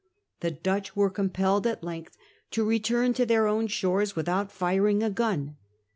The 0.39 0.49
Dutch 0.49 0.95
were 0.95 1.11
com 1.11 1.29
pelled 1.29 1.67
at 1.67 1.83
length 1.83 2.17
to 2.49 2.63
return 2.63 3.13
to 3.13 3.23
their 3.23 3.45
own 3.45 3.67
shores 3.67 4.15
without 4.15 4.51
firing 4.51 5.03
a 5.03 5.11
gun. 5.11 5.57